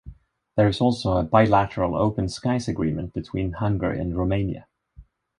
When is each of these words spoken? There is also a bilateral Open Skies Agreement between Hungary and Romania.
There 0.57 0.67
is 0.67 0.81
also 0.81 1.17
a 1.17 1.21
bilateral 1.23 1.95
Open 1.95 2.27
Skies 2.27 2.67
Agreement 2.67 3.13
between 3.13 3.51
Hungary 3.51 3.99
and 3.99 4.17
Romania. 4.17 4.65